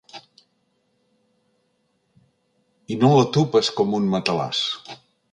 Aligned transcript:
I 2.95 2.97
no 3.03 3.11
l’atupes 3.11 3.69
com 3.81 3.93
un 3.99 4.07
matalàs. 4.15 4.63